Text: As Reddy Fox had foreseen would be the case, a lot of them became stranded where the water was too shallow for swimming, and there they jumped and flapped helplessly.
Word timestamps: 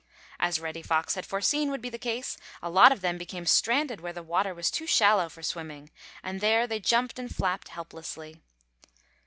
As 0.39 0.59
Reddy 0.59 0.81
Fox 0.81 1.13
had 1.13 1.27
foreseen 1.27 1.69
would 1.69 1.79
be 1.79 1.91
the 1.91 1.99
case, 1.99 2.35
a 2.59 2.71
lot 2.71 2.91
of 2.91 3.01
them 3.01 3.19
became 3.19 3.45
stranded 3.45 4.01
where 4.01 4.11
the 4.11 4.23
water 4.23 4.51
was 4.55 4.71
too 4.71 4.87
shallow 4.87 5.29
for 5.29 5.43
swimming, 5.43 5.91
and 6.23 6.41
there 6.41 6.65
they 6.65 6.79
jumped 6.79 7.19
and 7.19 7.29
flapped 7.29 7.67
helplessly. 7.67 8.41